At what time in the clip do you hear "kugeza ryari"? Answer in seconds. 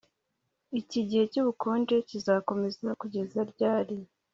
3.01-3.97